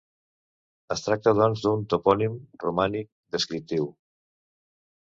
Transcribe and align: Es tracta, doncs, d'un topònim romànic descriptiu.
Es 0.95 1.05
tracta, 1.07 1.33
doncs, 1.41 1.67
d'un 1.67 1.85
topònim 1.95 2.41
romànic 2.65 3.13
descriptiu. 3.39 3.89